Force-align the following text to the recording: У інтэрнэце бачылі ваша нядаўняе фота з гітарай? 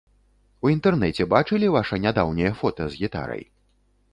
У 0.65 0.69
інтэрнэце 0.75 1.27
бачылі 1.35 1.69
ваша 1.75 1.99
нядаўняе 2.07 2.51
фота 2.63 2.83
з 2.95 3.03
гітарай? 3.03 3.43